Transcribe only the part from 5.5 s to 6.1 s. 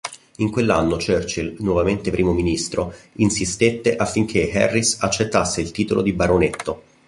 il titolo